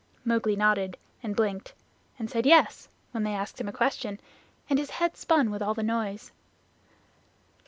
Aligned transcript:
Mowgli 0.25 0.55
nodded 0.55 0.97
and 1.21 1.35
blinked, 1.35 1.75
and 2.17 2.27
said 2.27 2.47
"Yes" 2.47 2.89
when 3.11 3.21
they 3.21 3.35
asked 3.35 3.61
him 3.61 3.67
a 3.67 3.71
question, 3.71 4.19
and 4.67 4.79
his 4.79 4.89
head 4.89 5.15
spun 5.15 5.51
with 5.51 5.61
the 5.75 5.83
noise. 5.83 6.31